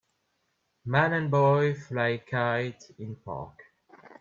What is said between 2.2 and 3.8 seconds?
kite in park.